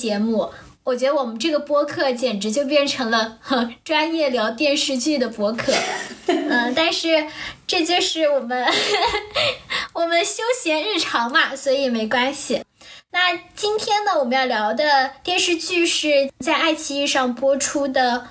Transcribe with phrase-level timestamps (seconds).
[0.00, 0.50] 节目。
[0.82, 5.74] 我觉得我们这个播客简直就变成了呵专业聊电视剧的播客。
[6.26, 7.26] 嗯， 但是
[7.66, 8.66] 这就是我们
[9.92, 12.64] 我们休闲日常嘛，所以没关系。
[13.12, 18.26] 那今天呢，我们要聊的电视剧是在爱奇艺上播出的，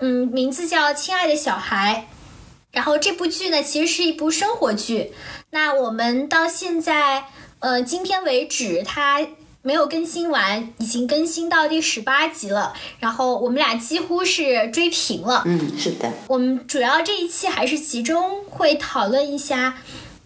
[0.00, 2.08] 嗯，名字叫《亲爱的小孩》。
[2.72, 5.12] 然后这部剧呢，其实是一部生活剧。
[5.50, 7.26] 那我们到现在，
[7.60, 9.20] 呃，今天为止，它
[9.62, 12.74] 没有更新完，已经更新到第十八集了。
[12.98, 15.42] 然后我们俩几乎是追平了。
[15.46, 19.78] 嗯，是的，我们主要这一期还是集中会讨论一下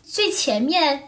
[0.03, 1.05] 最前面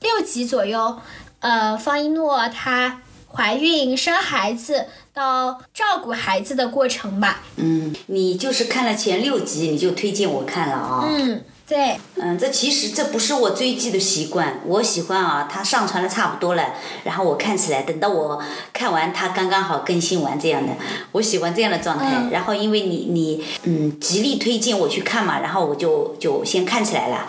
[0.00, 0.98] 六集左右，
[1.40, 3.00] 呃，方一诺她
[3.32, 7.42] 怀孕生孩子到照顾孩子的过程吧。
[7.56, 20.72] 嗯，你就是看了前六集，你就推荐我看了啊、嗯，对，嗯，这其实这不是我追剧的习惯，我喜欢啊，它上传的差不多了，然后我看起来，等到我看完它刚刚好更新完这样的，
[21.12, 22.06] 我喜欢这样的状态。
[22.12, 27.28] 嗯然后因为你你嗯极力推荐我去看嘛，然后我就就先看起来了。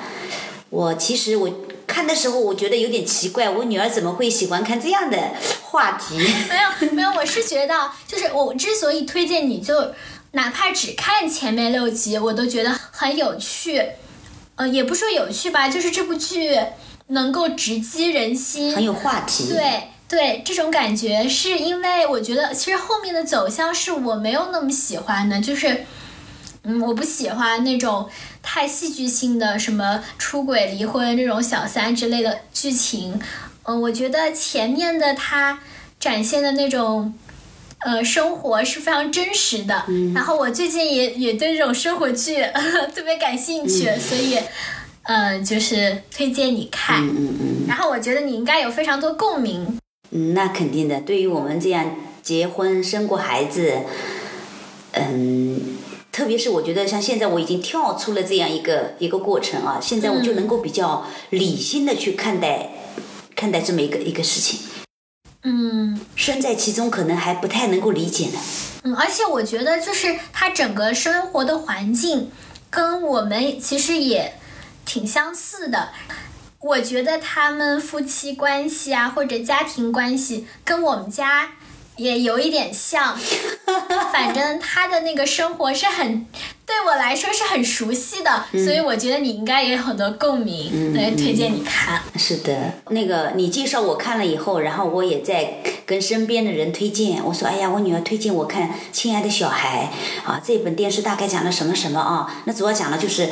[0.72, 1.48] 我其实我
[1.86, 5.18] 看的时候，我觉得有点奇怪，我女儿怎么会喜欢看这样的
[5.66, 6.18] 话题？
[6.50, 9.94] 没有没有，我是觉得，就是我之所以推荐你就，
[10.32, 13.84] 哪怕只看前面六集，我都觉得很有趣。
[14.56, 16.60] 呃，也不说有趣吧，就是这部剧
[17.08, 19.48] 能够直击人心，很有话题。
[19.50, 25.86] 对对，这种感觉是因为我觉得其实后面的走向是我没有那么喜欢的，就是。
[26.64, 28.08] 嗯，我不喜欢那种
[28.44, 33.20] 太戏剧性的，什么出轨、离婚这种小三之类的剧情。
[33.64, 35.58] 嗯，我觉得前面的他
[36.00, 37.16] 展现的那种，
[37.84, 39.84] 呃，生活是非常真实的。
[40.14, 42.36] 然后我最近也也对这种生活剧
[42.94, 44.38] 特别感兴趣，所以，
[45.04, 47.02] 呃，就是推荐你看。
[47.02, 47.68] 嗯嗯嗯。
[47.68, 49.78] 然后我觉得你应该有非常多共鸣。
[50.12, 51.02] 嗯，那肯定的。
[51.02, 53.74] 对于我们这样结婚生过孩子，
[54.92, 55.78] 嗯，
[56.12, 62.70] 特别是我觉得像现在我已经跳出了这样一个一个过程啊，现在我就能够比较理性的去看待、
[63.36, 64.60] 看待这么一个一个事情。
[65.44, 68.40] 嗯身在其中可能还不太能够理解呢。
[68.84, 72.32] 嗯，而且我觉得就是他整个生活的环境
[72.70, 74.36] 跟我们其实也
[74.86, 75.90] 挺相似的。
[76.60, 81.54] 我觉得他们夫妻关系啊，或者家庭关系，跟我们家
[81.98, 83.18] 也有一点像。
[84.12, 86.26] 反正他的那个生活是很
[86.66, 92.02] 对我来说是很熟悉的，所以我觉得你应该也有很多共鸣，所以推荐你看。
[92.18, 97.24] 是的，那个你介绍我看了以后，然后我也在跟身边的人推荐。
[97.24, 99.90] 我说，哎呀，我女儿推荐我看《亲爱的小孩》
[100.30, 102.42] 啊，这本电视大概讲了什么什么啊？
[102.46, 103.30] 那主要讲的就是，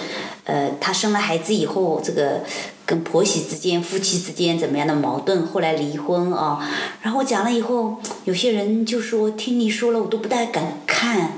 [0.50, 2.44] 呃，她生了孩子以后，这个
[2.86, 6.68] 跟婆媳之间、夫妻之间怎么样的矛盾，后来离婚啊。
[7.04, 11.34] 然后我讲了以后，有些人就说，听你说了，我都不太敢看，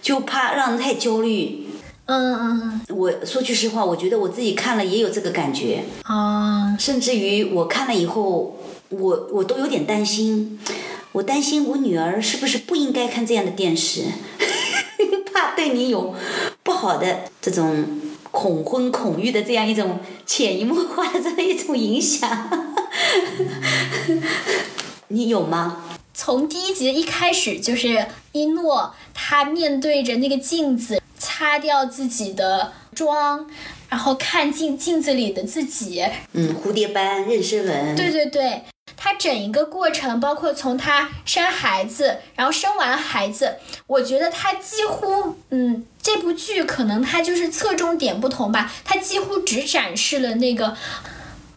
[0.00, 1.60] 就怕让人太焦虑。
[2.06, 5.84] 嗯嗯嗯我说句实话，我觉得我自己看了也有这个感觉。
[6.08, 8.56] 嗯，哦，甚至于我看了以后，
[8.90, 10.58] 我我都有点担心，
[11.12, 14.02] 我担心我女儿是不是不应该看这样的电视，
[15.32, 16.14] 怕对你有
[16.62, 17.86] 不好的这种
[18.34, 22.50] 恐婚恐育的这样一种潜移默化的这么一种影响。
[25.06, 25.84] 你有吗？
[26.12, 33.46] 从第一集一开始，就是一诺他面对着那个镜子，擦掉自己的妆，
[33.88, 36.04] 然后看镜镜子里的自己。
[36.32, 37.94] 嗯，蝴蝶斑、妊娠纹。
[37.94, 38.62] 对对对，
[38.96, 50.76] 他整一个过程，包括从他生孩子，然后生完孩子，我觉得他几乎，嗯，这部剧可能它就是侧重点不同吧，它几乎只展示了那个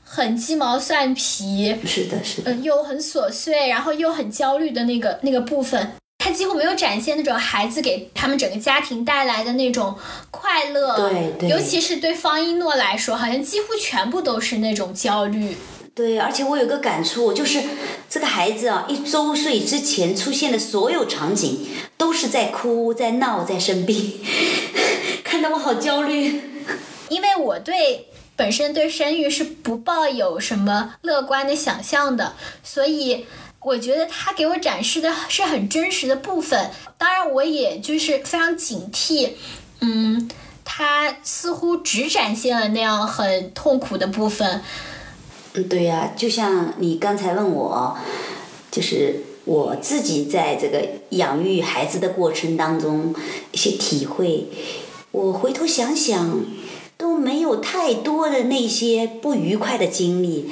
[0.06, 2.52] 很鸡毛蒜皮，是的，是的。
[2.52, 9.96] 嗯，又很琐碎，然后又很焦虑的那个那个部分，他几乎没有展现那种孩子给他们整个家庭带来的那种
[10.32, 10.96] 快乐。
[10.96, 15.58] 对对尤其是对方一诺来说，好像几乎全部都是那种焦虑。
[15.94, 17.62] 对，而且我有个感触，就是
[18.10, 21.68] 这个孩子啊，一周岁之前出现的所有场景，
[21.98, 24.20] 都是在哭、在闹、在生病，
[25.24, 26.42] 看得我好焦虑。
[27.10, 33.26] 因为我对本身对生育是不抱有什么乐观的想象的，所以
[33.62, 36.70] 我觉得他给我展示的是很真实的部分。
[36.98, 39.32] 当然，我也就是非常警惕，
[39.80, 40.30] 嗯，
[40.66, 44.62] 他似乎只展现了那样很痛苦的部分。
[45.54, 47.98] 嗯，对呀，就像你刚才问我，
[48.70, 53.16] 就是我自己在这个养育孩子的过程当中
[53.54, 54.48] 一些体会，
[55.12, 56.46] 我回头想想
[56.98, 60.52] 都没有太多的那些不愉快的经历，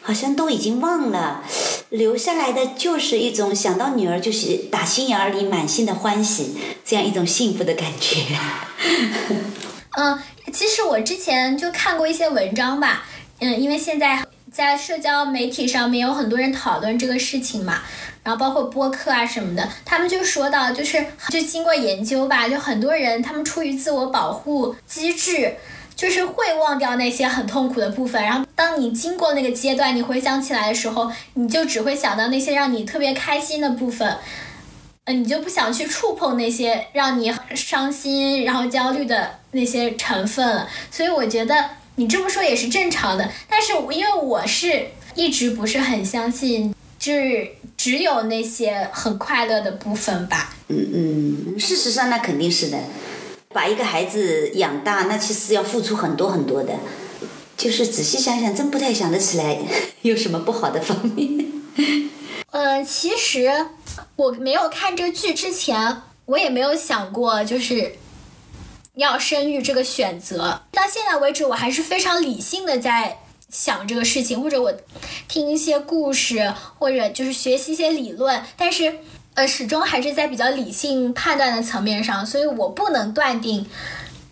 [0.00, 1.42] 好像都已经忘了，
[1.90, 6.52] 留下来的就是一种想到女儿就是打心眼里满心的欢喜，
[6.84, 8.20] 这样一种幸福的感觉。
[9.98, 10.20] 嗯，
[10.52, 13.06] 其实我之前就看过一些文章吧，
[13.40, 14.24] 嗯，因为现在。
[14.52, 17.82] 在社交媒体上面有很多人讨论这个事情嘛，
[18.26, 25.54] 然后包括播客啊什么的，他们就说到，就是就经过研究吧，就很多人他们出于自我保护机制，
[25.94, 34.16] 就是会忘掉那些很痛苦的部分，然后当你经过那个阶段，你回想起来的时候，你就只会想到那些让你特别开心的部分，
[35.04, 41.70] 嗯，你就不想去触碰那些让你伤心然后焦虑的那些成分了，所以我觉得。
[41.98, 50.54] 你这么说也是正常的，但是因为我是一直不是很相信，就是只有那些很快乐的部分吧。
[50.68, 52.78] 嗯嗯，事实上那肯定是的，
[53.50, 56.74] 把一个孩子养大，那其实要付出很多很多的。
[57.56, 59.58] 就是仔细想想，真不太想得起来
[60.02, 61.46] 有什么不好的方面。
[62.50, 63.66] 嗯，其实
[64.16, 67.96] 我没有看这个剧之前，我也没有想过，就是。
[68.96, 74.72] 要生育这个选择，到现在为止，我还是非常理性的在想这个事情，或者我
[75.28, 78.98] 听一些故事，或者就是学习一些理论，但是
[79.34, 83.66] 呃，始终还是在比较理性判断的层面上，所以我不能断定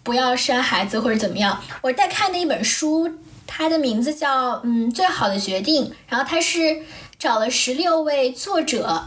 [0.02, 1.62] 不要生孩子或者怎么样。
[1.82, 3.10] 我在看的一本书，
[3.46, 6.82] 它的名字叫嗯最好的决定，然后它是
[7.18, 9.04] 找了十六位作者，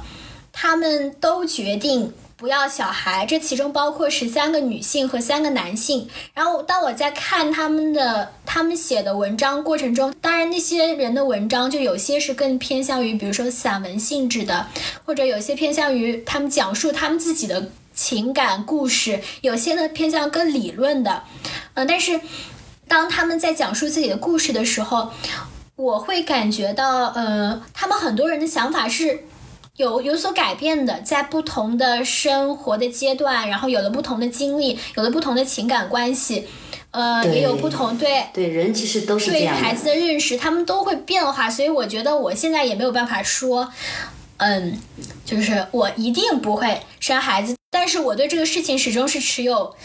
[0.52, 2.14] 他们都决定。
[2.38, 6.08] 不要小孩，这其中包括十三个女性和三个男性。
[6.36, 14.68] 然后，当我在看他们的他们写的文章过程中，当然那些人的文章就有些是更偏向于，比如说散文性质的，
[15.04, 21.24] 或者有些偏向于他们讲述他们自己的情感故事，有些呢偏向更理论的。
[21.74, 22.22] 嗯，但是
[22.88, 25.10] 当他们在讲述自己的故事的时候，
[25.76, 29.24] 我会感觉到，呃，他们很多人的想法是。
[29.78, 36.48] 有有所改变的，在不同的生活的阶段，然后有了不同的经历，有了不同的情感关系，
[36.90, 43.72] 呃，也有不同对对人其实都是对孩子的认识，他们都会变化，所以我觉得我现在也没有办法说，
[44.38, 44.80] 嗯，
[45.24, 49.76] 就是我一定不会生孩子，但是我对这个事情始终是持有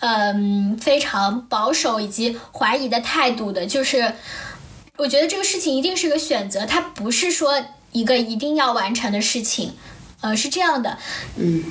[0.00, 4.12] 嗯非常保守以及怀疑的态度的，就是
[4.98, 7.64] 我觉得这个事情一定是个选择，它不是说。
[7.92, 9.74] 一个一定要完成的事情，
[10.20, 10.98] 呃，是这样的，
[11.36, 11.64] 嗯，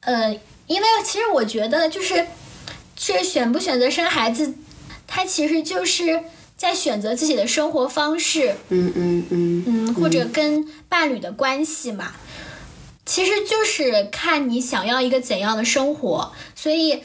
[0.00, 2.26] 呃，因为其实我觉得就是，
[2.94, 4.54] 这选不选择生孩子，
[5.06, 6.22] 他其实就是
[6.56, 12.12] 在选择自己的生活方式，嗯嗯嗯，嗯，或者跟伴侣的关系嘛，
[13.04, 17.02] 其实就是看你想要一个怎样的生活，所以，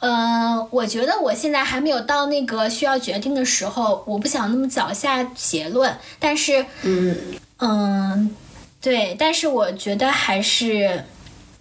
[0.00, 7.16] 呃，我觉得我现在还没有到那个需要决定的时候，我不想那么早下结论，但是，嗯。
[7.58, 8.34] 嗯，
[8.80, 11.04] 对，但是我觉得还是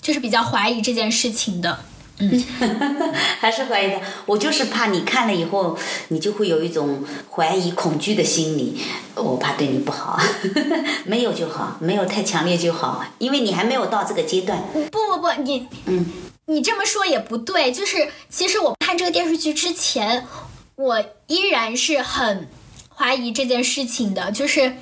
[0.02, 1.80] 就是比较怀疑这件事情的，
[2.20, 2.44] 嗯，
[3.40, 4.02] 还是怀疑的。
[4.28, 5.78] 我就是怕你看了以后，
[6.10, 8.80] 你就会有一种怀疑、恐惧的心理。
[9.16, 10.20] 我怕对你不好，
[11.06, 14.62] 没有就好，没有太强烈就好，因为你还没有到这个阶段。
[14.74, 16.06] 不不不，你嗯，
[16.46, 17.72] 你这么说也不对。
[17.72, 20.28] 就是其实我看这个电视剧之前，
[20.76, 22.48] 我依然是很
[22.96, 24.74] 怀疑这件事情的，就是。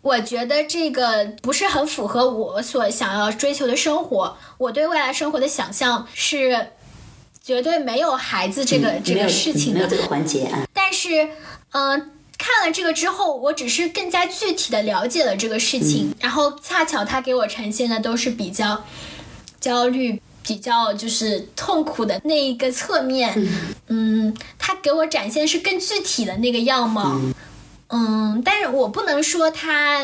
[0.00, 4.36] 我觉得这个不是很符合我所想要追求的生活。
[4.58, 6.68] 我对未来生活的想象是
[7.42, 10.64] 绝对没有孩子这个这个事情的，没有这个环节啊。
[10.72, 11.28] 但是，
[11.72, 16.14] 嗯，看了这个之后，我只是更加具体的了解了这个事情。
[16.20, 18.84] 然后恰巧他给我呈现的都是比较
[19.60, 23.34] 焦虑、比较就是痛苦的那一个侧面。
[23.88, 27.12] 嗯，他给我展现是更具体的那个样貌。
[27.16, 27.34] 嗯，
[28.44, 30.00] 但是我不能说它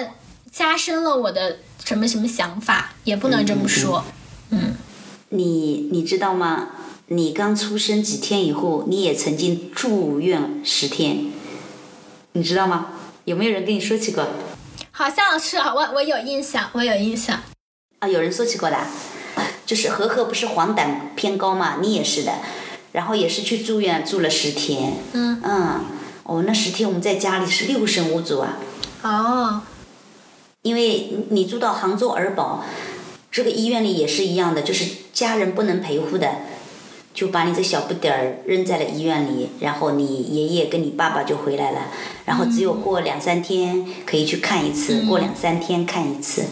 [0.51, 4.05] 加深了我的什么什么想法，也不能这么说。
[4.51, 4.75] 嗯，
[5.31, 6.69] 你你知道吗？
[7.09, 11.31] 你刚出生几天以后，你也曾经住院十天，
[12.33, 12.89] 你知道吗？
[13.25, 14.27] 有没有人跟你说起过？
[14.91, 17.41] 好像是啊，我我有印象，我有印象。
[17.99, 18.79] 啊，有人说起过的，
[19.67, 22.33] 就是何何不是黄疸偏高嘛，你也是的，
[22.93, 24.95] 然后也是去住院住了十天。
[25.13, 25.85] 嗯嗯。
[26.25, 28.59] 哦，那十天我们在家里是六神无主啊。
[29.03, 29.63] 哦，
[30.63, 32.65] 因为你住到杭州儿保，
[33.31, 36.29] 这个医院里也是一样的，就是家人不能陪护的，
[37.13, 41.89] 就把你这小不点儿扔在了医院里，然后你爷爷跟你爸爸就回来了，
[42.25, 46.45] 然后只有过两三天可以去看一次，过两三天看一次。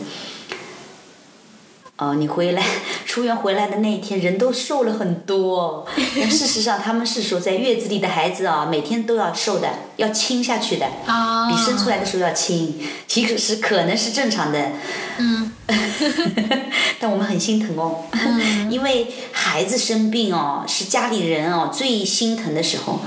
[2.03, 2.65] 哦，你回来
[3.07, 5.87] 出院回来的那一天，人都瘦了很多。
[6.19, 12.81] 但事实上，他们是说，在月子里的孩子啊，每天都要瘦的，要轻下去的，啊，比生出来的时候要轻。
[13.07, 14.73] 其实是可能是正常的，
[15.19, 15.53] 嗯
[16.99, 18.05] 但我们很心疼哦，
[18.71, 23.01] 因为孩子生病哦，是家里人哦最心疼的时候。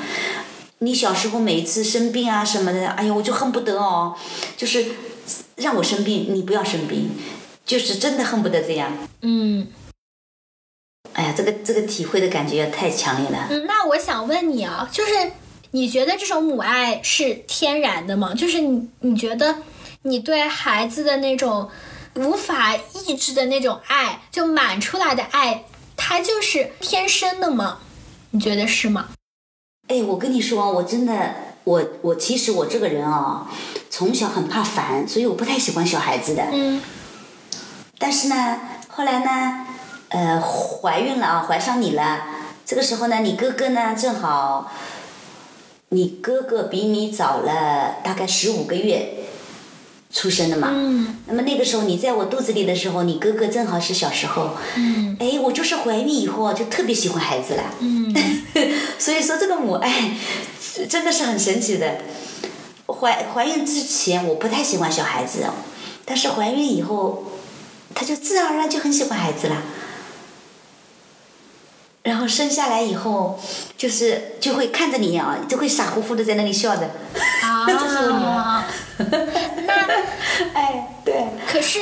[0.80, 4.14] 你小时候每一次生病啊什么的，哎呀，我就恨不得哦，
[4.58, 4.86] 就是
[5.56, 7.12] 让我生病，你不要生病，
[7.66, 8.96] 就是真的恨不得这样。
[9.22, 9.68] 嗯
[11.14, 13.48] 哎呀，这个这个体会的感觉太强烈了。
[13.50, 15.12] 嗯，那我想问你啊，就是
[15.72, 18.34] 你觉得这种母爱是天然的吗？
[18.34, 19.60] 就是你你觉得
[20.02, 21.70] 你对孩子的那种
[22.16, 25.64] 无法抑制的那种爱，就满出来的爱，
[25.96, 27.80] 它就是天生的吗？
[28.32, 29.08] 你觉得是吗？
[29.88, 33.50] 哎，我跟你说，我真的，我我其实我这个人啊、
[33.90, 36.44] 从小很怕烦，所以我不太喜欢小孩子的。
[36.52, 36.82] 嗯
[37.98, 39.66] 但是呢，后来呢，
[40.10, 42.22] 呃，怀孕了啊，怀上你了。
[42.66, 44.72] 这个时候呢，你哥哥呢正好，
[45.90, 49.26] 你哥哥比你早了大概十五个月
[50.12, 50.70] 出生的嘛。
[50.72, 54.52] 嗯那么那个时候你在我肚子里的时候，你哥哥正好是小时候。
[54.76, 57.64] 嗯哎，我就是怀孕以后啊就特别喜欢孩子了。
[57.80, 58.14] 嗯
[59.00, 60.12] 所以说这个母爱
[60.90, 61.98] 真的是很神奇的。
[62.88, 65.46] 怀怀孕之前我不太喜欢小孩子，
[66.06, 67.24] 但是怀孕以后，
[67.96, 69.64] 他就自然而然就很喜欢孩子啦。
[72.04, 73.40] 然后生下来以后，
[73.76, 76.86] 就是就会看着你啊，就会傻乎乎的在那里笑的。
[77.42, 78.64] 啊，这是我女儿
[79.66, 79.74] 那
[80.54, 81.26] 哎，对。
[81.48, 81.80] 可是，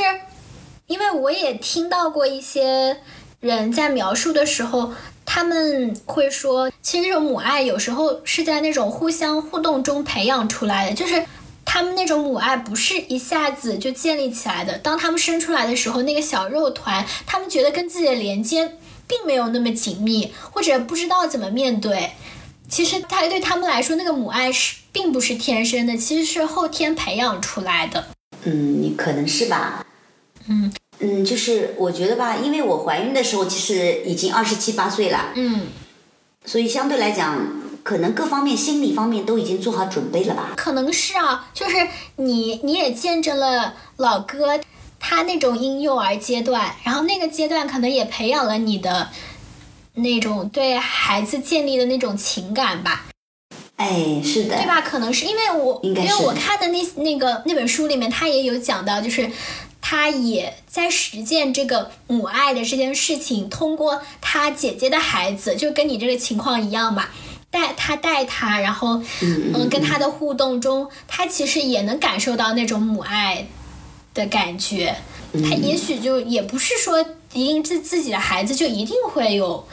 [0.88, 3.02] 因为我也听到过一些
[3.42, 4.94] 人在描述的时候，
[5.26, 11.26] 他们会说，其实这种母爱有时候是在那种互相互动中培养出来的，就是。
[11.74, 14.78] 他们那种母爱不是一下子就建立起来的。
[14.78, 18.78] 当他们生出来的时候，那个小肉团，他们觉得跟自己的连接
[19.08, 22.12] 并没有那么紧密，或者不知道怎么面对。
[22.70, 28.06] 其实他对他们来说，那个母爱是并不是天生的，其实是后天培养出来的。
[28.44, 29.84] 嗯，你可能是吧。
[30.48, 35.62] 嗯嗯，就是我觉得吧，因为我怀孕的时候其实已经二十七八岁了，嗯。
[36.46, 40.54] 所以相对来讲，可能各方面心理方面都已经做好准备了吧。
[40.56, 41.76] 可能是啊，就是
[42.16, 44.60] 你你也见证了老哥
[45.00, 49.10] 他那种婴幼儿阶段，然后那个阶段可能也培养了你的
[49.96, 53.06] 那种对孩子建立的那种情感吧，
[53.76, 54.80] 哎，是的，对吧？
[54.82, 59.30] 可能是因为我因为我看的那那个那本书里面，他也有讲到，就是
[59.82, 67.12] 他也在实践这个母爱的这件事情，通过他姐姐的孩子，就跟你这个情况一样吧。
[67.54, 73.46] 带他带他，然后嗯，跟他的互动中，他其实也能感受到那种母爱
[74.16, 74.96] 的感觉。
[75.34, 77.00] 他也许就也不是说
[77.34, 79.68] 一定自自己的孩子就一定会有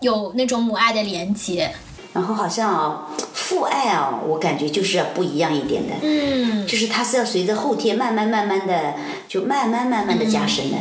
[0.00, 1.70] 有那种母爱的连接。
[2.14, 8.94] 然后好像啊，父爱啊，我感觉就是要不一样一点的，嗯就是它是要随着后天慢慢慢慢的，
[9.28, 10.76] 就慢慢慢慢的加深的。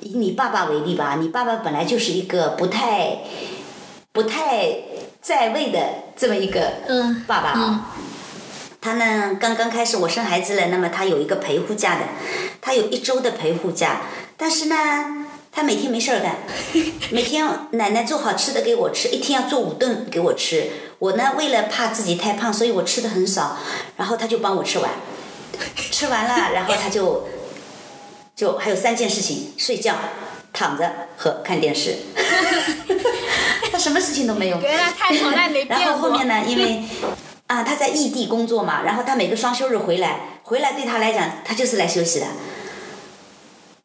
[0.00, 3.18] 以你爸爸为例吧，你爸爸本来就是一个不太
[4.12, 4.68] 不太
[5.24, 5.80] 在位的
[6.14, 7.96] 这么一个嗯爸爸啊。
[8.78, 12.02] 他呢，刚刚开始我生孩子了，那么他有一个陪护假的，
[12.60, 14.02] 他有一周的陪护假，
[14.36, 16.36] 但是呢，他每天没事儿干，
[17.10, 20.70] 每天奶奶做好吃的给我吃，一天要做五顿给我吃。
[20.98, 23.56] 我呢，为了怕自己太胖，所以我吃的很少，
[23.96, 24.90] 然后他就帮我吃完，
[25.90, 27.26] 吃完了， 然后他就
[28.36, 29.94] 就还有三件事情：睡觉、
[30.52, 31.96] 躺着和看电视。
[33.84, 34.58] 他什么事情都没有。
[34.60, 36.10] 原来他从来没变然后后。
[36.10, 36.82] 面呢，因为
[37.48, 42.26] 啊他在异地工作嘛，然后他每个双休日回来，回来对他来讲，他就是来休息的。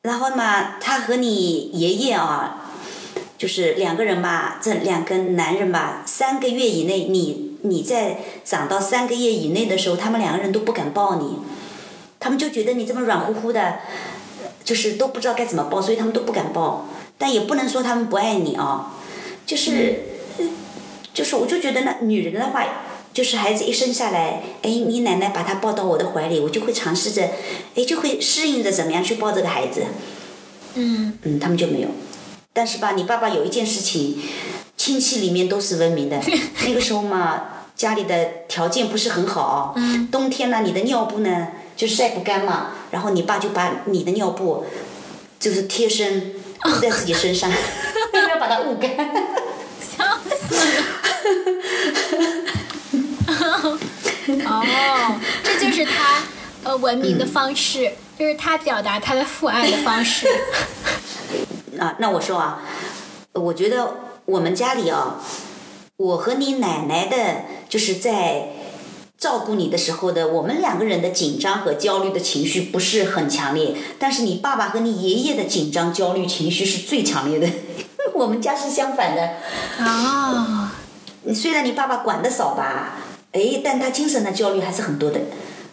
[0.03, 2.71] 然后嘛，他和你爷爷啊，
[3.37, 11.39] 就是两个人吧，这两个男人吧，三个月以内，你你在长到三个月以内的时候，他们两个人都不敢抱你，
[12.21, 13.79] 他们就觉得你这么软乎乎的，
[14.63, 16.85] 就是都不知道该怎么抱，所以他们都不敢抱。
[17.17, 18.93] 但也不能说他们不爱你啊，
[19.49, 20.03] 就是。
[21.11, 22.65] 就是我就觉得那，女人的话，
[23.13, 27.31] 就是孩子一生下来，哎，你奶奶把他抱到我的怀里，我就会尝试着，
[27.75, 29.83] 哎，就会适应着怎么样去抱这个孩子。
[30.75, 31.89] 嗯嗯，他们就没有。
[32.53, 34.21] 但是吧，你爸爸有一件事情，
[34.77, 36.17] 亲戚里面都是文明的。
[36.65, 37.43] 那个时候嘛，
[37.75, 39.75] 家里的条件不是很好，
[40.09, 44.63] 冬天呢，你的尿布呢就晒不干嘛，然后你爸就把你的尿布
[45.37, 47.51] 就是贴身捂在自己身上，
[48.29, 48.89] 要把它捂干。
[49.81, 50.61] 笑死了。
[54.49, 56.23] 哦，这就是他
[56.63, 60.27] 呃文明的方式，就是他表达他的父爱的方式。
[61.79, 62.61] 啊，那我说啊，
[63.33, 65.21] 我觉得我们家里啊，
[65.97, 67.17] 我和你奶奶的，
[67.69, 68.49] 就是在
[69.17, 77.47] 照顾你的时候的，我们两个人的紧张和焦虑的情绪不是很强烈，但是你爸爸和你爷爷的紧张焦虑情绪是最强烈的。
[78.15, 79.35] 我们家是相反的。
[79.79, 80.69] 哦，
[81.33, 82.97] 虽然你爸爸管的少吧，
[83.31, 85.19] 哎，但他精神的焦虑还是很多的。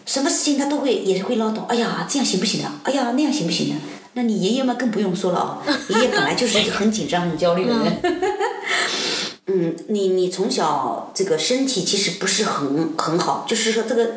[0.05, 2.71] 什么事情他都会也会唠叨，哎呀，这样行不行的？
[2.83, 3.75] 哎呀，那样行不行的？
[4.13, 8.01] 那你爷爷嘛更不用说了啊，爷爷本来就是一个很紧张、很焦虑的人。
[9.47, 14.09] 嗯，你你从小这个身体其实不是很很好，就是说这个，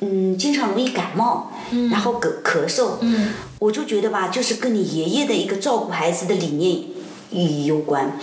[0.00, 1.52] 嗯，经常容易感冒，
[1.90, 2.92] 然后咳咳嗽。
[3.00, 6.82] 嗯，我就觉得吧，就是跟你爷爷的一个照顾孩子的理念
[7.30, 8.18] 与有关。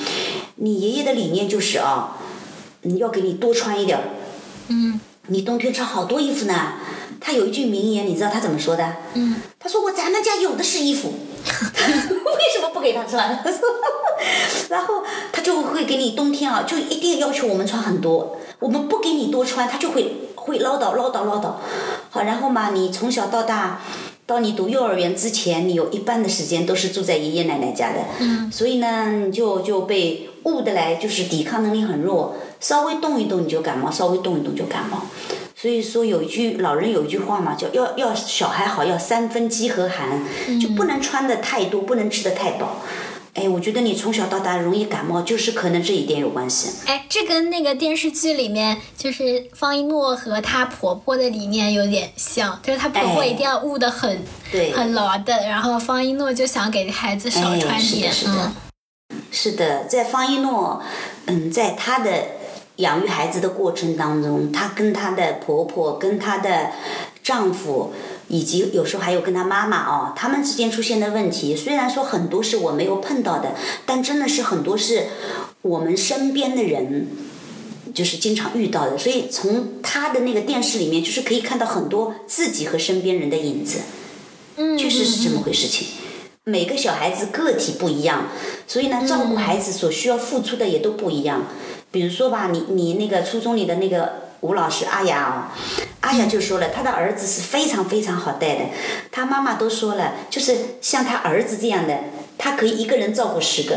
[0.55, 2.17] 你爷爷的理念就是啊，
[2.87, 4.03] 嗯要给你多穿一点儿。
[4.69, 6.73] 嗯你冬天穿好多衣服呢。
[7.19, 8.93] 他有一句名言，你知道他怎么说的？
[9.15, 11.09] 嗯，他说我咱们家有的是衣服，
[11.43, 13.43] 为什么不给他穿？
[14.69, 15.03] 然后
[15.33, 21.53] 他就会给你冬天啊，就一定要求我们穿很多，我们不给你多穿，他就会会唠叨唠叨唠叨。
[22.11, 23.81] 好，然后嘛，你从小到大，
[24.27, 35.05] 到你读幼儿园之前，你有一半的时间都是住在爷爷奶奶家的，嗯所以呢，你就就被捂得来，就是抵抗能力很弱，稍微动一动你就感冒，稍微动一动就感冒。
[35.55, 40.21] 所以说有一句老人有一句话嘛，叫要要小孩好要三分饥和寒，
[40.59, 42.81] 就不能穿的太多，不能吃的太饱。
[43.37, 46.71] 哎，我觉得你从小到大容易感冒，就是可能这一点有关系。
[46.87, 54.71] 哎，这跟那个电视剧里面就是方一诺和她婆婆的理念有点像，就是她婆婆哎一定要捂得很、对。
[54.71, 58.33] 很牢的，然后方一诺就想给孩子少哎穿点，是的是的。
[58.33, 58.55] 嗯
[59.29, 60.81] 是的，在方一诺，
[61.27, 62.11] 嗯，在她的
[62.77, 66.71] 养育孩子的过程当中，她跟她的婆婆、跟她的
[67.21, 67.93] 丈夫，
[68.27, 75.07] 以及有时候还有跟他妈妈哦，他们之间出现的问题，虽然说很多是我没有碰到的，但真的是很多是
[75.61, 77.07] 我们身边的人。
[77.93, 83.79] 就是经常遇到的，所以从他的那个电视里面，就是可以看到很多自己和身边人的影子。
[84.57, 85.87] 嗯，确实是这么回事情。
[86.43, 88.27] 每个小孩子个体不一样，
[88.67, 91.47] 所以呢，照顾孩子所需要付出的也都不一样。
[91.89, 95.49] 比如说吧，你你那个初中里的那个吴老师阿雅哦、
[96.01, 98.61] 阿雅就说了，她的儿子是非常非常好带的，
[99.11, 101.97] 他妈妈都说了，就是像他儿子这样的，
[102.37, 103.75] 他可以一个人照顾十个。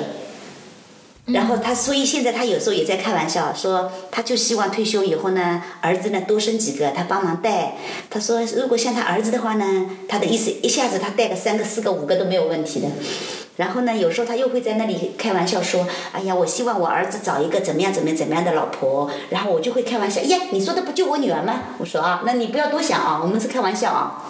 [1.27, 7.75] 然后他，所以现在他有时候也在开玩笑说，他就希望退休以后呢，儿子呢多生几个，他帮忙带。
[8.09, 12.88] 他说，如果像他儿子的话呢，他的意思一下子他带个三个、四个、五个都没有问题的。
[13.61, 19.11] 然后呢，有时候他又会在那里开玩笑说，哎呀，我希望我儿子找一个怎么样、怎么样、怎么样的老婆。
[19.29, 21.61] 然后我就会开玩笑，呀，你说的不就我女儿吗？
[21.77, 24.25] 我说啊，那你不要多想啊，我们是开玩笑啊。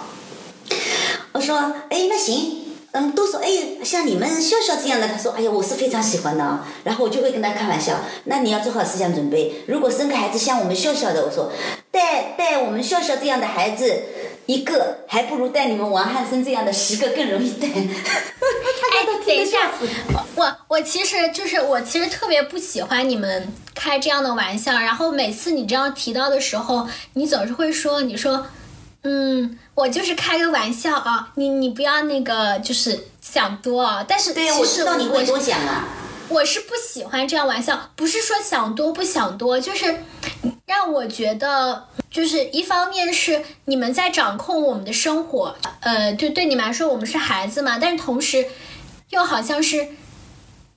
[1.31, 1.57] 我说，
[1.91, 2.70] 哎，那行。
[2.93, 3.49] 嗯，都说哎，
[3.85, 6.67] 像你们笑笑这样的，他说哎呀，我是非常喜欢的啊。
[6.85, 11.53] 然后我就会跟他开玩笑，那你要做好思想准备，如果生个孩子像我们笑笑的，我说
[11.91, 14.03] 带带我们笑笑这样的孩子
[14.47, 17.69] 一个，还不如带你们王汉生这样的十个更容易带。
[18.93, 19.71] 哎，等一下，
[20.13, 28.47] 我我我其实就是我其实特别不喜欢你们开这样的玩笑，然后每次你这样提到的时候，你总是会说，你说，
[29.03, 35.89] 嗯，我就是开个玩笑啊，你你不要那个就是想多啊，但是对实我知道你我会多想啊。
[36.29, 40.03] 我是不喜欢这样玩笑，不是说想多不想多，就是
[40.67, 48.47] 让我觉得，就是一方面是你们在掌控我们的生活，呃，就对你们来说我们是孩子嘛，但是同时
[49.09, 49.89] 又好像是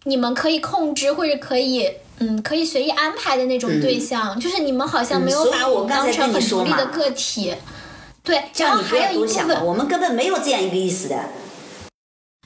[0.05, 1.91] 你们可以控制或者可以。
[2.19, 7.51] 嗯，可以随意安排的那种对象，就是你们好像没有把我当成很独立的个体。
[8.23, 11.19] 对，然后叫你不要还有一部多想了，分我们根本没有这样一个意思的。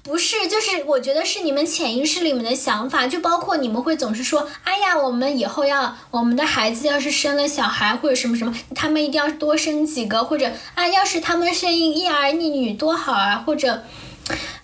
[0.04, 13.84] 不是，就是我觉得是你们潜意识里面的想法，就包括你们会总是说，哎呀，我们以后要我们的孩子要是生了小孩或者什么什么，他们一定要多生几个，或者啊，要是他们生一儿一女多好啊，或者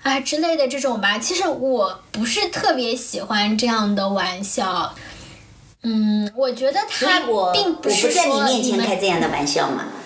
[0.01, 1.19] 啊之类的这种吧。
[1.19, 4.95] 其实我不是特别喜欢这样的玩笑。
[5.83, 9.87] 嗯，我觉得他我并我不是在你面前开这样的玩笑嘛。
[9.91, 10.02] 嗯，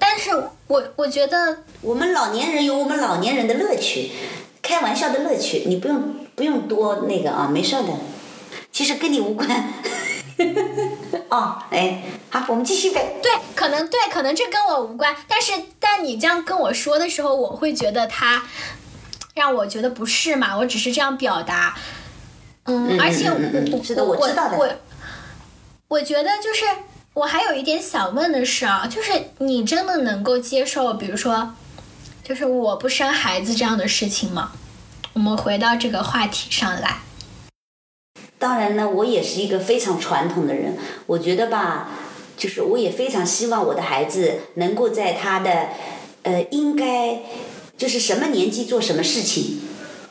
[0.00, 0.30] 但是
[0.66, 4.10] 我我觉得我们老年人有我们老年人的乐趣，
[4.60, 7.90] 开玩笑的乐趣，你不用不用多那个啊，没事的，
[8.72, 9.48] 其实跟你无关。
[11.28, 13.14] 哦，哎，好，我们继续呗。
[13.22, 18.42] 对，可能对，可能这跟我无关，但是但你这样跟我说的时候，我会觉得他
[19.34, 21.76] 让我觉得不是嘛，我只是这样表达。
[22.64, 24.58] 嗯，而且我我是的，我知道的。
[24.58, 24.68] 我
[25.86, 26.64] 我觉得就是
[27.14, 31.54] 我还有一点想问的是啊，就是你真的能够接受，比如说，
[32.24, 34.50] 就是我不生孩子这样的事情吗？
[35.12, 37.02] 我们回到这个话题上来。
[38.36, 40.76] 当然呢，我也是一个非常传统的人。
[41.06, 41.88] 我觉得吧，
[42.36, 45.68] 就是我也非常希望我的孩子能够在他的
[46.24, 47.20] 呃应该
[47.78, 49.60] 就是什么年纪做什么事情，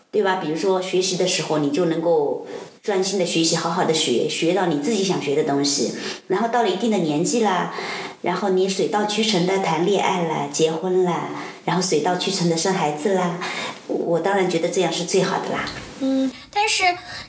[0.10, 0.38] 对吧？
[0.38, 2.48] 比如说学习的时候，你就能够
[2.84, 5.94] 专心的学习，好好的学，学到你自己想学的东西。
[6.28, 7.74] 然后到了一定的年纪啦，
[8.24, 11.30] 然后你水到渠成的谈恋爱了，结婚了，
[11.64, 13.40] 然后水到渠成的生孩子啦。
[13.88, 15.64] 我当然觉得这样是最好的啦。
[16.02, 16.84] 嗯，但是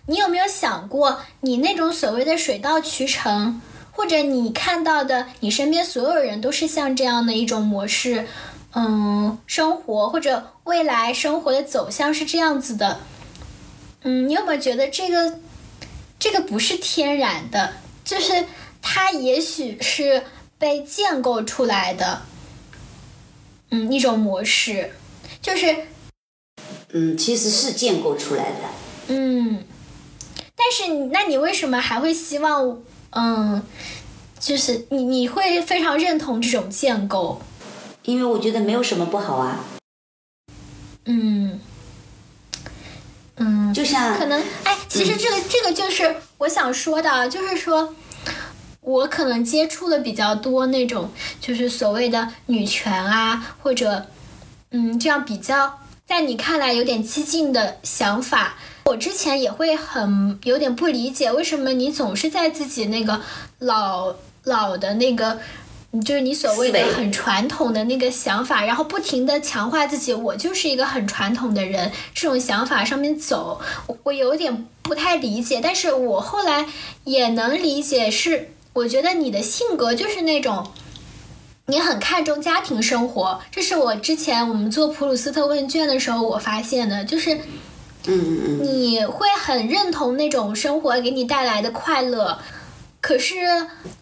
[0.06, 3.62] 你有没有想过，你那种所谓的水到渠成，
[3.92, 8.26] 或者你看到的，你身边所有人都是像这样的一种模式，
[8.74, 12.98] 嗯，生活或者未来生活的走向是这样子的，
[14.04, 15.40] 嗯，你有没有觉得这个，
[16.18, 18.44] 这个不是天然的，就是
[18.80, 20.22] 它也许是
[20.58, 22.22] 被建构出来的，
[23.70, 24.92] 嗯，一种模式，
[25.40, 25.86] 就是。
[26.96, 28.58] 嗯，其实是建构出来的。
[29.08, 29.64] 嗯，
[30.54, 32.80] 但是那你为什么还会希望？
[33.10, 33.62] 嗯，
[34.38, 37.40] 就是你你会非常认同这种建构？
[38.04, 39.64] 因为我觉得没有什么不好啊。
[41.06, 41.58] 嗯
[43.44, 47.94] 嗯，就像可能哎，其实这个这个就是我想说的，就是说
[48.80, 54.06] 我可能接触的比较多那种，就是所谓的女权啊，或者
[54.70, 55.80] 嗯这样比较。
[56.06, 63.22] 在你看来有点激进的想法，我之前也会很有点不理解，为什么你总是在自己那个
[63.60, 65.40] 老老的那个，
[66.02, 76.66] 就是你所谓的很传统的那个想法，然后不停的强化自己，我就是一个很传统的人，这种想法上面走，我我有点不太理解，但是我后来
[77.04, 80.66] 也能理解，是我觉得你的性格就是那种。
[81.66, 87.38] 你很看重家庭生活，这是我之前我们做普鲁斯特问卷的时候我发现的，就是，
[88.06, 92.38] 嗯你会很认同那种生活给你带来的快乐，
[93.06, 93.34] 可是，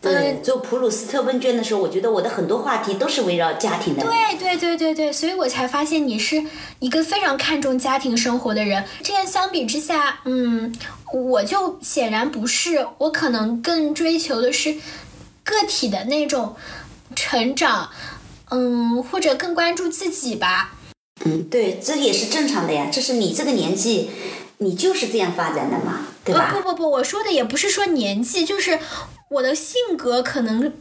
[0.03, 4.05] 嗯，做普鲁斯特问卷的时候，我觉得我的很多话题都是围绕家庭的。
[4.05, 6.45] 对对对对对，所以我才发现你是
[6.79, 8.85] 一个非常看重家庭生活的人。
[9.03, 10.73] 这样相比之下，嗯，
[11.13, 14.77] 我就显然不是，我可能更追求的是
[15.43, 16.55] 个体的那种。
[17.15, 17.91] 成长，
[18.51, 20.79] 嗯，或者更关注自己吧。
[21.27, 22.89] 嗯，对，这也是正常的呀。
[22.91, 24.11] 这是你这个年纪，
[24.59, 26.53] 你就是这样发展的嘛，对吧？
[26.53, 28.79] 不不不，我说的也不是说年纪，就是
[29.29, 30.73] 我的性格可能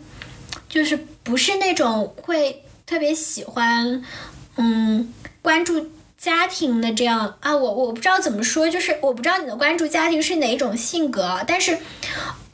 [0.70, 4.04] 就是不是那种会特别喜欢，
[4.58, 7.56] 嗯，关注家庭的这样啊。
[7.56, 11.78] 我我不知道怎么说，就是我不知道你的关注家庭是哪一种性格，但是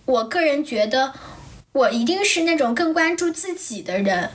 [0.05, 1.13] 我个人觉得。
[1.73, 4.31] 我一定是那种更关注自己的人，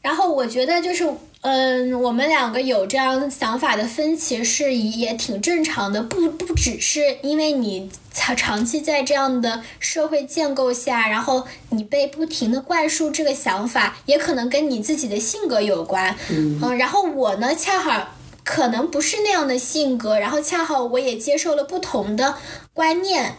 [0.00, 1.04] 然后我觉得就是，
[1.48, 22.34] 嗯，我们两个有这样想法的分歧是也挺正常的，不不只是因为你长长期在这样的社会建构下，然后你被不停的灌输这个想法，也可能跟你自己的性格有关，嗯，然后我呢恰好可能不是那样的性格，然后恰好我也接受了不同的
[22.72, 23.36] 观念，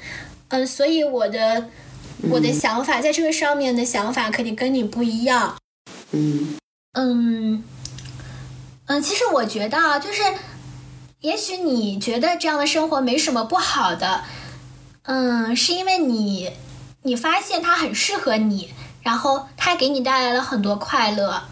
[0.48, 1.68] 嗯，所以我的。
[2.32, 5.56] 我的想法在这个上面的想法肯定跟你不一样。
[6.12, 6.58] 嗯
[6.94, 7.64] 嗯
[8.88, 10.22] 嗯，其实我觉得啊，就是，
[11.20, 14.24] 也许你觉得这样的生活没什么不好的，
[15.04, 16.52] 嗯，是因为你
[17.04, 21.44] 你发现它很适合你，然后它给你带来了很多快乐，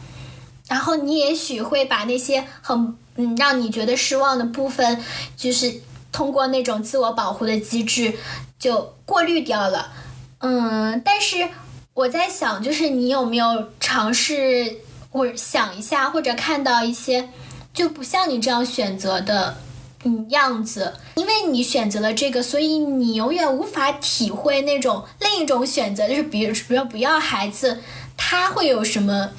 [0.69, 5.03] 然后你也许会把那些很嗯让你觉得失望的部分，
[5.35, 5.81] 就是
[6.13, 8.13] 通过那种自我保护的机制
[8.57, 9.91] 就过滤掉了。
[10.39, 11.49] 嗯，但是
[11.93, 14.77] 我在想，就是你有没有尝试
[15.15, 17.29] 或想一下，或者看到一些
[17.73, 19.55] 就不像你这样选择的
[20.03, 20.93] 嗯样子？
[21.15, 27.79] 因为你选择了这个，所以你永远无法体会那种另一种选择，就是比如比如不要孩子，
[28.17, 29.29] 他会有什么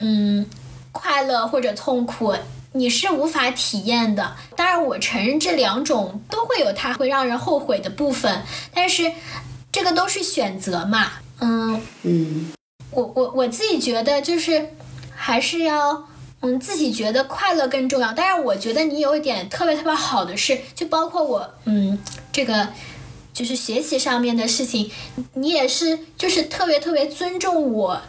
[0.00, 0.46] 嗯
[0.92, 2.34] 快乐或者痛苦，
[2.72, 4.36] 你是无法体验的。
[4.54, 8.42] 当然，我承认这两种都会有它会让人后悔的部分，
[8.74, 9.10] 但是。
[9.74, 12.52] 这个都是选择嘛，嗯嗯，
[12.92, 14.70] 我我我自己觉得就是
[15.14, 16.06] 还是要
[16.40, 18.12] 嗯自己觉得快乐更重要。
[18.12, 21.98] 但是我觉得你有一点特别特别好的是，就包括我嗯
[22.30, 22.68] 这个
[23.32, 24.90] 就是学习上面的事情，
[25.34, 28.02] 你也是就是特别特别尊重我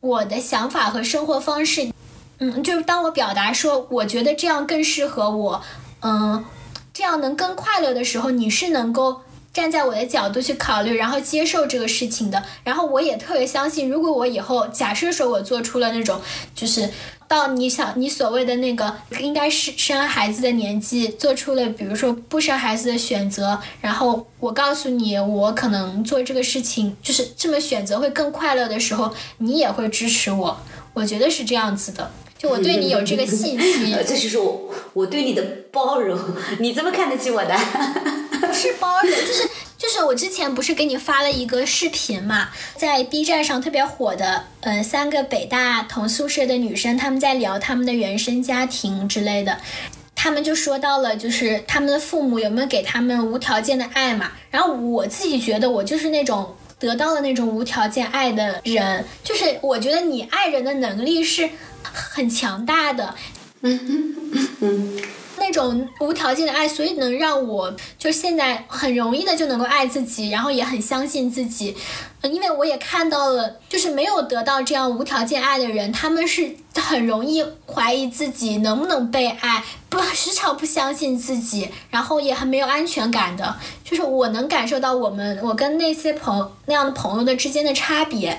[0.00, 1.92] 我的想法和生活方式。
[2.38, 5.62] 嗯，就是当我表达说我觉得这样更适合我，
[6.00, 6.44] 嗯，
[6.92, 9.20] 这样能更快乐的时候，你是能够。
[9.52, 16.20] 站在我的角度去考虑，然后接受这个事情的，然后我也特别相信，如果我以后假设说我做出了那种，
[16.54, 16.88] 就是
[17.28, 30.60] 到你想你所谓的那个应该是生孩子的年纪，做出了比如说不生孩子的选择，然后我告诉你我可能做这个事情就是这么选择会更快乐的时候，你也会支持我，
[30.94, 32.10] 我觉得是这样子的，
[32.42, 33.96] 就我对你有这个信心。
[34.04, 36.18] 这就是我我对你的包容，
[36.58, 37.56] 你这么看得起我的？
[38.40, 49.58] 不是包容，就是就是我之前不是给你发了一个视频嘛，在 B 站上特别火的，嗯，三个北大同宿舍的女生，她们在聊她们的原生家庭之类的，
[50.16, 54.32] 她们就说到了，就是她们的父母有没有给她们无条件的爱嘛？
[54.50, 61.48] 然后我自己觉得我就是那种得到了那种无条件爱的人，就是我觉得你爱人的能力是
[61.82, 63.14] 很强大的。
[63.62, 65.02] 嗯嗯嗯。
[65.38, 71.76] 那种无条件的爱，所以能让我就现在很容易的就能够爱自己，然后也很相信自己。
[72.22, 83.56] 因为我也看到了，就是没有得到这样无条件爱的人，他们是很容易怀疑自己能不能被爱，不时常不相信自己，然后也很没有安全感的。
[83.82, 88.38] 就是我能感受到我们我跟那些朋那样的朋友的之间的差别。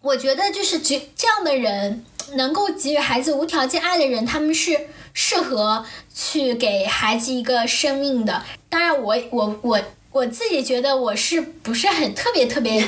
[0.00, 4.88] 我觉得就是这这样的人能够给予孩子无条件爱的人，他们是。
[5.14, 9.80] 适合去给孩子一个生命的，当然我我我
[10.12, 12.80] 我自己觉得我是不是很特别特别，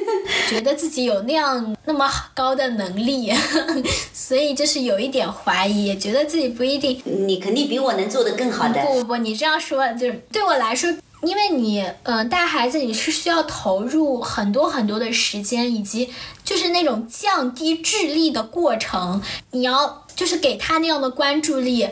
[0.50, 3.32] 觉得自己有那样那么高的能力，
[4.12, 7.00] 所以就是有一点怀疑，觉得自己不一定。
[7.06, 8.82] 你肯定比我能做的更好的。
[8.82, 10.94] 不不不，你这样说就是对我来说。
[11.20, 16.08] 因为你，嗯，带孩子你是需要投入很多很多的时间，以及
[16.44, 21.88] 就是那种降低智力的过程，你要就是给他那样的关注力。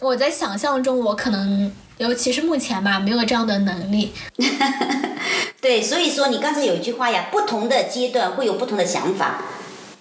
[0.00, 4.12] 我在想象中，我可能，尤其是目前吧，没有这样的能力。
[5.62, 9.42] 对，所以说你刚才有一句话呀，不同的阶段会有不同的想法，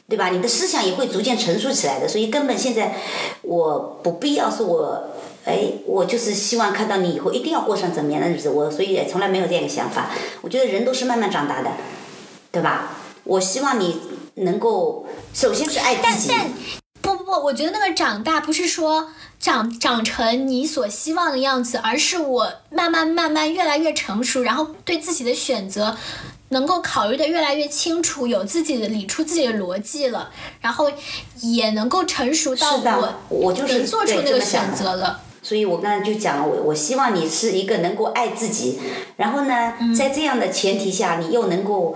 [0.10, 0.30] 对吧？
[0.30, 2.96] 你的思想也会逐渐成熟起来的，所以根本现在
[3.42, 5.15] 我不必要说我。
[5.46, 10.10] 哎，我就是希望看到你以后一定要过上怎么样的日子，我所以也从来没有这样的想法。
[10.42, 11.70] 我觉得人都是慢慢长大的，
[12.52, 12.98] 对吧？
[13.24, 14.02] 我希望你
[14.36, 16.30] 能够首先是爱自己。
[16.30, 16.40] 但
[17.02, 25.96] 但不不不，我觉得那个长大不是说长长成你所希望的样子，而是我慢慢慢慢越来越成熟，然后对自己的选择
[26.50, 30.32] 能够考虑的越来越清楚，有自己的理出自己的逻辑了，
[30.62, 30.92] 然后
[31.42, 35.22] 也能够成熟到我我就是做出那个选择了。
[35.46, 38.80] 所以我刚才就讲了，我我希望你是一个能够爱自己，
[39.18, 41.96] 然后呢，在这样的前提下，你又能够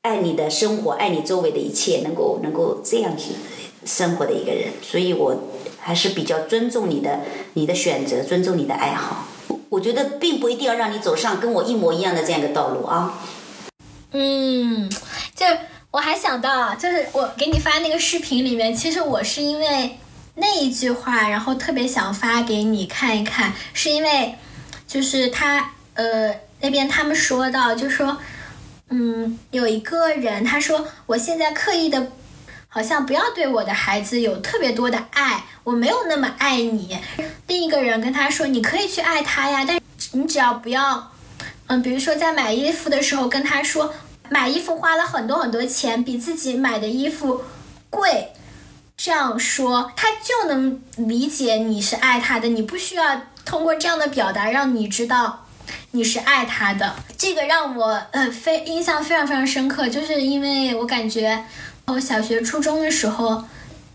[0.00, 3.34] 爱你的生活，爱你周围的一切，能够能够这样子
[3.84, 4.72] 生活的一个人。
[4.80, 5.42] 所以我
[5.78, 7.20] 还是比较尊重你的
[7.52, 9.26] 你的选择，尊重你的爱好。
[9.68, 13.22] 我觉得并不一定要让你走上跟我一模一样的这样一个道路啊。
[14.12, 14.90] 嗯，
[15.34, 15.44] 就
[15.90, 19.98] 我还想到，就是我给你发那个视频里面，其实我是因为。
[20.36, 24.36] 那一句话，然后特别想发给你看一看，是因为，
[24.86, 28.16] 就是他呃那边他们说到，就说，
[28.88, 32.10] 嗯，有一个人他说，我现在刻意的，
[32.68, 36.98] 好像不要对我的孩子有特别多的爱，我没有那么爱你。
[37.46, 39.80] 另一个人跟他说，你可以去爱他呀，但
[40.12, 41.12] 你只要不要，
[41.68, 43.94] 嗯，比如说在买衣服的时候跟他说，
[44.30, 47.44] 买衣服花了很多很多钱，比自己买的衣服
[47.88, 48.32] 贵。
[49.04, 52.48] 这样说，他就能理解你是爱他的。
[52.48, 55.44] 你不需要通过这样的表达让你知道
[55.90, 56.96] 你是爱他的。
[57.18, 61.44] 这个让我呃非印象非常非常深刻，就是因为我感觉
[61.84, 63.44] 我小学初中的时候，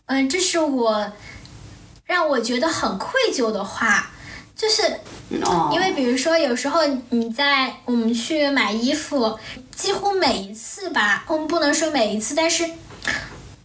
[0.06, 1.12] 嗯，这是我
[2.06, 4.12] 让我觉得很愧疚的话，
[4.56, 4.84] 就是
[5.72, 9.39] 因为比如说有时候你在我们去买衣服，
[9.76, 12.69] 几乎每一次吧，我们不能说每一次，但是。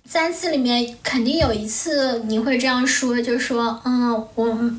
[0.06, 4.70] 三次里面肯定有一次你会这样说，就说，嗯，我，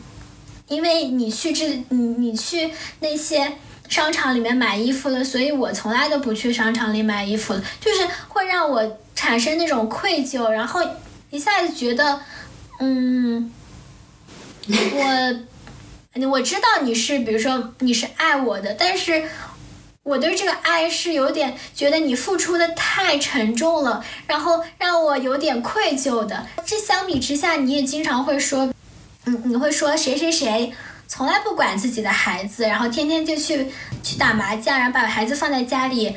[0.67, 3.53] 因为你去这，你你去那些
[3.89, 10.81] 商场里面买衣服了，所以我从来都不去商场里买衣服了，就是会让我产生那种愧疚，然后
[11.31, 12.21] 一下子觉得，
[12.79, 13.51] 嗯，
[14.67, 19.23] 我，我知道你是，比如说你是爱我的，但是。
[20.05, 26.45] 我对这个爱是有点觉得你付出的太沉重了，然后让我有点愧疚的。
[26.63, 28.71] 这相比之下，你也经常会说，
[29.25, 30.71] 嗯，你会说谁谁谁
[31.07, 33.71] 从来不管自己的孩子，然后天天就去
[34.03, 36.15] 去打麻将，然后把孩子放在家里，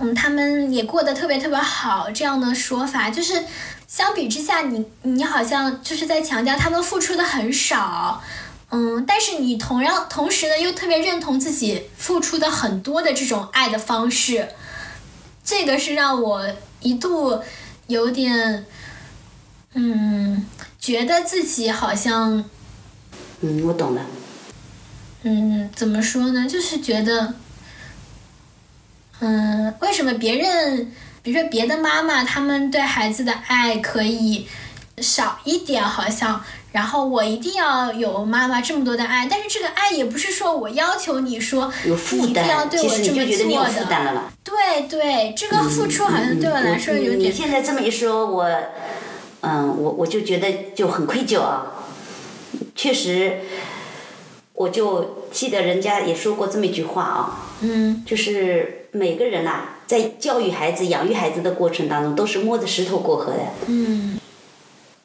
[0.00, 3.44] 嗯，他们也过得特别特别好，这样的说法就是
[3.86, 8.20] 相比之下，你你好像就是在强调他们付出的很少，
[8.70, 14.48] 嗯，但是你同样同时呢又特别认同自己付出的很多的这种爱的方式，
[15.42, 16.46] 这个是让我
[16.80, 17.42] 一度
[17.86, 18.66] 有点，
[19.72, 20.46] 嗯，
[20.78, 22.44] 觉得自己好像。
[23.40, 24.02] 嗯，我懂了。
[25.22, 26.46] 嗯，怎么说呢？
[26.46, 27.34] 就是觉得，
[29.20, 34.46] 嗯，为什么别人，比如说别的妈妈，他们对孩子的爱可以
[35.02, 43.84] 少一点，好像，然后我一定要有妈妈这么多的爱，但是这个爱也不是说我要求你说有负你一定要担，对我其实这么做你就觉得你有负。
[43.88, 44.32] 担了了。
[44.44, 48.48] 对对，这个付出好像对我来说有点你，现在这么一说，我，
[49.40, 51.74] 嗯，我我就觉得就很愧疚啊。
[52.74, 53.40] 确实，
[54.54, 63.40] 我就记得人家也说过这么一句话啊，嗯就是每个人呐、在教育孩子、养育孩子的过程当中，都是摸着石头过河的。
[63.66, 64.18] 嗯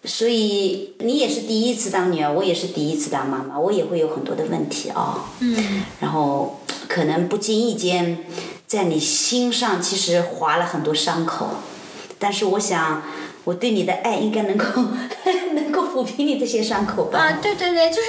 [0.06, 5.24] 所以你也是第一次当女儿，我也是第一次当妈妈，我也会有很多的问题啊。
[5.40, 8.26] 嗯然后可能不经意间，
[8.68, 11.52] 在你心上其实划了很多伤口，
[12.20, 13.02] 但是我想，
[13.46, 14.66] 我对你的爱应该能够
[15.56, 17.20] 能够抚平你这些伤口吧。
[17.20, 18.08] 啊，对对对，就是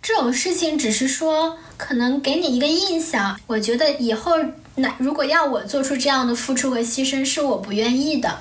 [0.00, 3.36] 这种事情，只是说可能给你一个印象。
[3.48, 4.32] 我觉得以后
[4.76, 8.38] 那如果要我做出这样的付出和牺牲，是我不愿意的。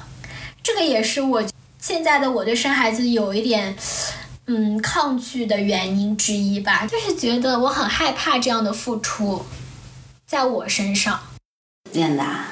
[0.63, 1.43] 这个也是我
[1.81, 3.75] 现在的我对生孩子有一点
[4.45, 9.43] 嗯抗拒的原因之一吧，就是觉得我很害怕这样的付出
[10.27, 11.19] 在我身上。
[11.91, 12.51] 这样的、啊，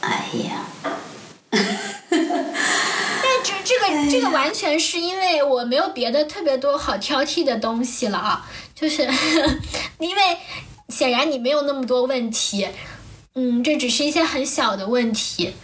[0.00, 0.66] 哎呀，
[1.50, 1.62] 但
[3.42, 9.02] 这这个这个完全是因为我没有别的特别多好挑剔的东西了啊，就是
[9.98, 10.36] 因为
[10.90, 12.68] 显然你没有那么多问题，
[13.34, 15.54] 嗯，这只是一些很小的问题。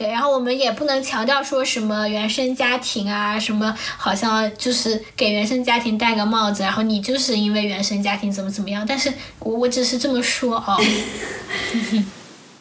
[0.00, 10.80] 对，然后我们也不能强调说什么原生家庭啊，什么好像就是给原生家庭戴个帽子，然后你就是因为原生家庭怎么怎么样，但是我我只是这么说哦。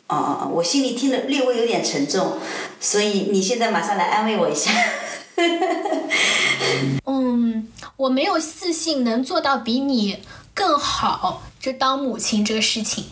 [0.07, 2.37] 哦哦哦，我心里听了略微有点沉重，
[2.81, 4.69] 所以你现在马上来安慰我一下。
[7.07, 10.17] 嗯，我没有自信能做到比你
[10.53, 13.05] 更好，就当母亲这个事情。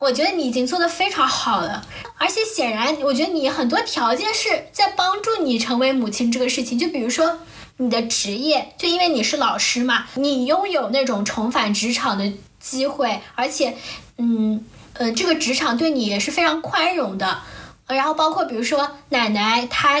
[0.00, 1.86] 我觉得你已经做得非常好了，
[2.16, 6.78] 而且显然，我觉得你很多条件是在帮助你成为母亲这个事情。
[6.78, 7.40] 就比如说
[7.76, 13.76] 你的职业，就因为你是老师嘛，你拥有那种重返职场的机会，而且，
[14.16, 17.42] 嗯呃，这个职场对你也是非常宽容的。
[17.86, 20.00] 呃然后包括比如说奶奶，她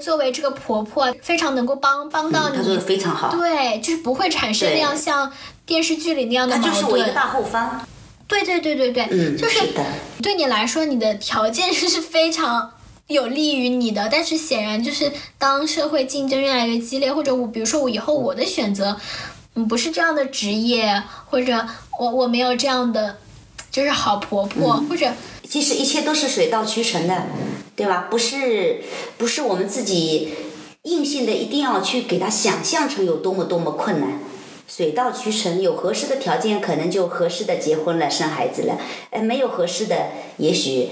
[0.00, 2.56] 作为这个婆婆，非常能够帮帮到你。
[2.58, 5.32] 她做的非常好，对，就是不会产生那样像
[5.66, 7.14] 电视剧里那样的矛他就是我一个盾。
[7.16, 7.84] 大后方。
[8.42, 9.84] 对对对对对，嗯，就是的。
[10.22, 12.72] 对你来说，你的条件是非常
[13.06, 18.98] 有利于你的，但是显然就是当社会竞争越来越激烈，或者我比如说我以后我的选择，
[19.54, 21.66] 嗯，不是这样的职业，或者
[21.98, 23.18] 我我没有这样的
[23.70, 25.12] 就是好婆婆，嗯或者
[25.48, 27.26] 其实一切都是水到渠成的，
[27.76, 28.08] 对吧？
[28.10, 28.82] 不是
[29.18, 30.30] 不是我们自己
[30.82, 34.18] 硬性的一定要去给他想象成有多么多么困难。
[34.76, 38.76] 水到渠成，有合适的条件，可能就合适的结婚了，生孩子了。
[39.10, 40.08] 哎，没有合适的，
[40.38, 40.88] 也许，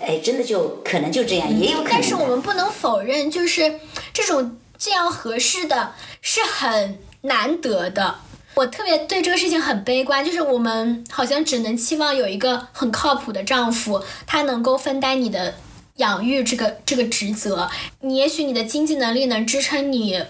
[0.00, 1.82] 哎，真的就可能就这样，也有。
[1.82, 3.80] 但是我们不能否认，就是
[4.12, 8.14] 这种这样合适的是很难得的。
[8.54, 15.54] 我特别对这个事情很悲观，就是我们好像只能期望有一个很靠谱的丈夫，他能够分担你的
[15.96, 17.68] 养育这个这个职责。
[18.02, 20.22] 你也许你的经济能力能支撑你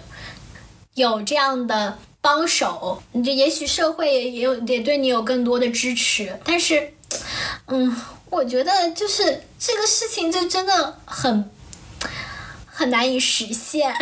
[0.94, 6.94] 有这样的帮手，你就也许社会也也有也对你有更多的支持，但是，
[7.66, 7.94] 嗯，
[8.30, 11.50] 我觉得就是这个事情就真的很
[12.64, 13.94] 很难以实现。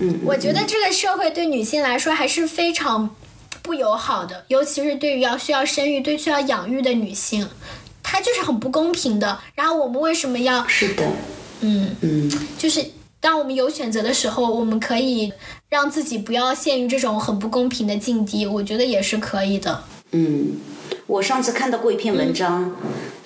[0.00, 3.16] 嗯， 我觉得这个社会对女性来说还是非常
[3.62, 7.48] 不友好的，尤其是对于要需要生育、对需要养育的女性，
[8.02, 9.40] 它就是很不公平的。
[9.54, 11.10] 然后我们为什么要是的，
[11.60, 12.84] 嗯，嗯，就是
[13.20, 15.32] 当我们有选择的时候，我们可以
[15.68, 19.84] 让自己不要陷于这种很不公平的境地，我觉得也是可以的。
[20.12, 20.52] 嗯，
[21.06, 22.74] 我上次看到过一篇文章，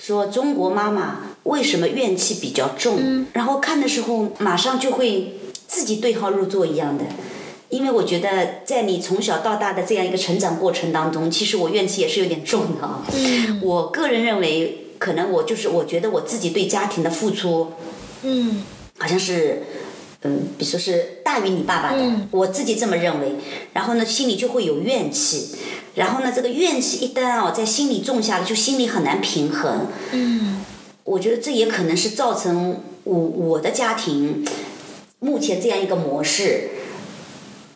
[0.01, 5.34] 说中国妈妈为什么怨气比较重，然后看的时候马上就会
[5.66, 7.05] 自己对号入座一样的。
[7.70, 13.03] 因为我觉得，在你从小到大的这样一个成长过程当中，其实我怨气也是有点重的啊。
[13.12, 17.72] 嗯我个人认为，可能我就是我觉得我自己对家庭的付出，
[18.22, 18.62] 嗯
[18.97, 19.62] 好像是
[20.25, 23.37] 嗯，比如说是大于你爸爸的，我自己这么认为，
[23.75, 25.55] 然后呢，心里就会有怨气，
[25.95, 29.87] 然后呢，这个怨气一旦哦在心里种下了，就心里很难平衡。
[30.12, 30.64] 嗯，
[31.05, 34.47] 我觉得这也可能是造成我我的家庭
[35.20, 36.70] 目前这样一个模式。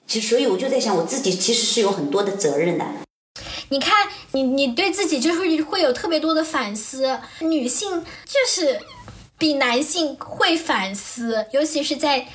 [0.06, 2.84] 其实，所以我就在想，我自己其实是有很多的责任的。
[3.68, 7.18] 你看，你你对自己就是会有特别多的反思。
[7.40, 8.80] 女性就是
[9.38, 12.26] 比男性会反思，尤其是在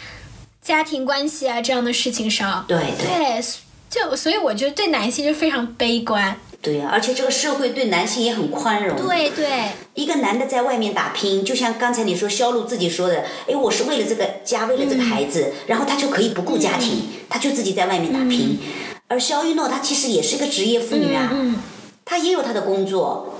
[0.62, 2.66] 家庭关系啊这样的事情上。
[2.68, 3.44] 对对，
[3.90, 6.38] 就所以我觉得对男性就非常悲观。
[6.62, 8.96] 对呀，而且这个社会对男性也很宽容。
[8.96, 18.58] 对对，一个男的在外面打拼，就像刚才你说肖路自己说的，哎，我是为了这个家，为了这个孩子，然后他就可以不顾家庭，他就自己在外面打拼。
[19.10, 21.30] 而肖玉诺她其实也是个职业妇女啊，
[22.06, 23.36] 她也有她的工作，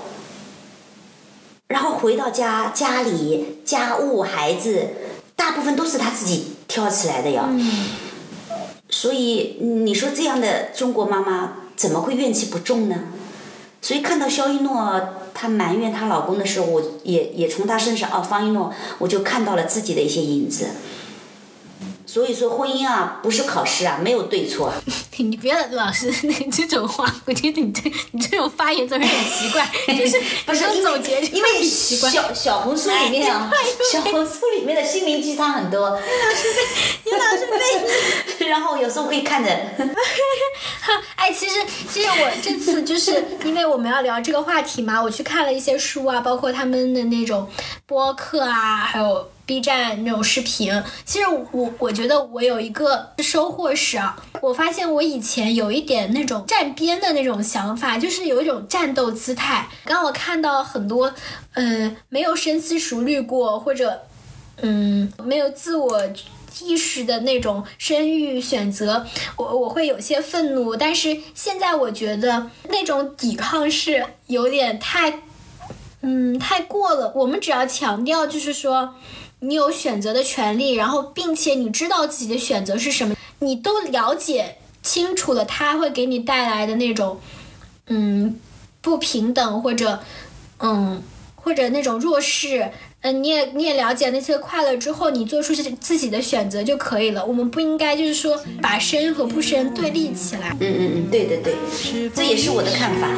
[1.68, 4.88] 然后回到家家里家务孩子，
[5.34, 7.48] 大部分都是她自己挑起来的呀。
[8.90, 13.04] 所以你说这样的中国妈妈怎么会怨气不重呢？
[13.80, 15.00] 所以看到肖一诺
[15.34, 20.68] 她埋怨她老公的时候，我也也从她身上哦，方一诺我就看到了自己的一些影子。
[22.14, 24.72] 所以说婚姻啊，不是考试啊，没有对错。
[25.18, 33.50] 你不要老是那这种话，我觉得你这你这种发言总是很奇怪， 就是不是总结，因为小小红书里面啊，
[33.92, 35.98] 小红书里面的心灵鸡汤很多。
[35.98, 39.50] 你老是被，你老是被， 然后有时候会看着。
[41.16, 41.56] 哎，其实
[41.92, 47.50] 其实我这次就是因为我们要聊这个话题嘛，我去看了一些书啊，包括他们的那种
[47.86, 49.28] 播客啊，还有。
[49.46, 59.68] B 站那种视频，其实我我觉得我有一个收获是啊，我发现我以前有一点那种站边的那种想法，就是有一种战斗姿态。
[59.84, 61.12] 刚我看到很多，
[61.52, 64.00] 嗯，没有深思熟虑过或者，
[64.62, 66.00] 嗯，没有自我
[66.62, 69.04] 意识的那种生育选择，
[69.36, 70.74] 我我会有些愤怒。
[70.74, 75.20] 但是现在我觉得那种抵抗是有点太，
[76.00, 77.12] 嗯，太过了。
[77.14, 78.94] 我们只要强调就是说。
[79.44, 87.20] 你有选择的权利，然后并且你知道自己的选择是什么，你都了解清楚了，它会给你带来的那种，
[87.88, 88.40] 嗯，
[88.80, 90.00] 不平等或者，
[90.60, 91.02] 嗯，
[91.36, 92.70] 或者那种弱势，
[93.02, 97.24] 嗯，你也你也了解那些快乐之后，你做出自己的选择就可以了。
[97.24, 100.56] 我们不应该就是说把生和不生对立起来。
[100.58, 101.54] 嗯嗯嗯，对对对，
[102.14, 103.08] 这也是我的看法。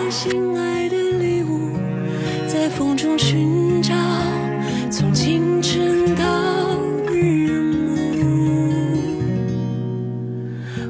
[2.48, 3.94] 在风中寻找，
[4.88, 6.24] 从清晨到
[7.10, 7.96] 日暮。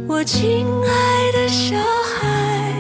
[0.06, 2.74] 我亲爱的小孩，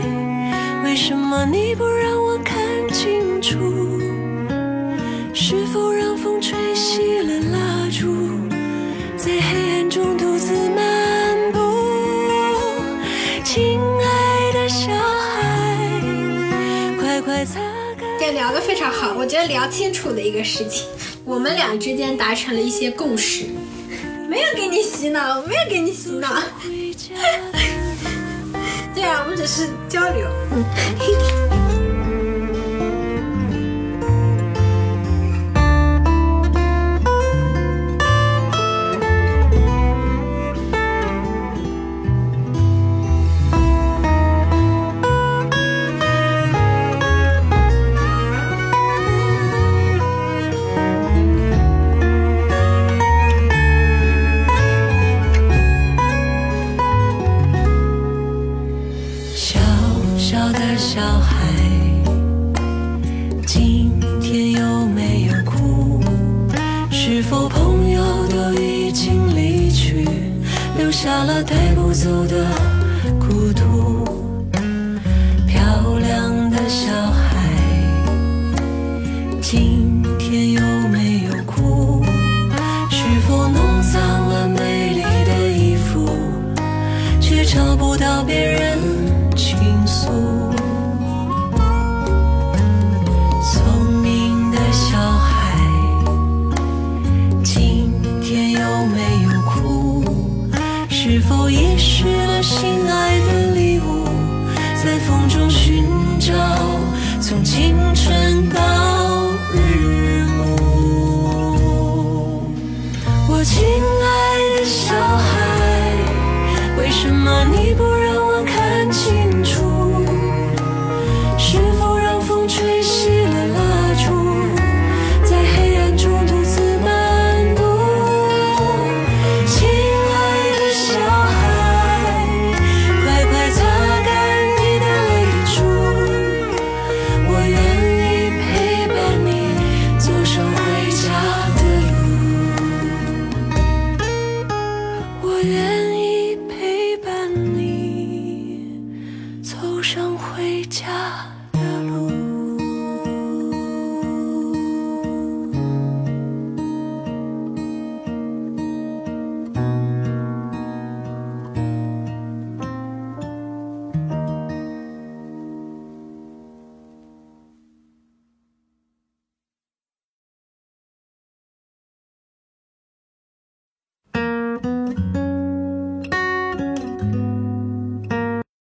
[0.84, 2.58] 为什么你不让我看
[2.92, 3.56] 清楚？
[5.32, 8.14] 是否让风吹熄了蜡烛，
[9.16, 11.58] 在黑暗中独自漫步？
[13.42, 16.02] 亲爱的小孩，
[17.00, 17.58] 快快擦
[17.98, 18.06] 干。
[18.18, 20.88] 这聊的非常好，我觉得聊清楚的一个事情，
[21.26, 23.46] 我们俩之间达成了一些共识。
[24.28, 26.28] 没有给你洗脑，没有给你洗脑。
[28.94, 30.28] 对啊，我们只是交流。
[71.06, 72.65] 下了带不走的